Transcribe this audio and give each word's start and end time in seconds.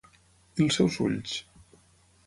I 0.61 0.65
els 0.65 0.79
seus 0.79 0.97
ulls? 1.09 1.37